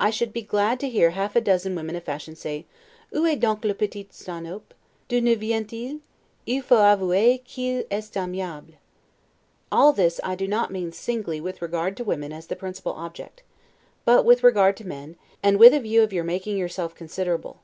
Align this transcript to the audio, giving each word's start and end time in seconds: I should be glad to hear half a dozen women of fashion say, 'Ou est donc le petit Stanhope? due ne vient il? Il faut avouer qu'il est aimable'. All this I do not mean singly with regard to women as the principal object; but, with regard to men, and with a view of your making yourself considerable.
I 0.00 0.10
should 0.10 0.32
be 0.32 0.42
glad 0.42 0.80
to 0.80 0.88
hear 0.90 1.10
half 1.10 1.36
a 1.36 1.40
dozen 1.40 1.76
women 1.76 1.94
of 1.94 2.02
fashion 2.02 2.34
say, 2.34 2.66
'Ou 3.14 3.24
est 3.24 3.38
donc 3.38 3.62
le 3.64 3.72
petit 3.72 4.08
Stanhope? 4.10 4.74
due 5.06 5.20
ne 5.20 5.36
vient 5.36 5.72
il? 5.72 6.00
Il 6.44 6.60
faut 6.60 6.80
avouer 6.80 7.38
qu'il 7.44 7.84
est 7.88 8.12
aimable'. 8.20 8.78
All 9.70 9.92
this 9.92 10.18
I 10.24 10.34
do 10.34 10.48
not 10.48 10.72
mean 10.72 10.90
singly 10.90 11.40
with 11.40 11.62
regard 11.62 11.96
to 11.98 12.02
women 12.02 12.32
as 12.32 12.48
the 12.48 12.56
principal 12.56 12.94
object; 12.94 13.44
but, 14.04 14.24
with 14.24 14.42
regard 14.42 14.76
to 14.78 14.88
men, 14.88 15.14
and 15.40 15.60
with 15.60 15.72
a 15.72 15.78
view 15.78 16.02
of 16.02 16.12
your 16.12 16.24
making 16.24 16.56
yourself 16.58 16.92
considerable. 16.96 17.60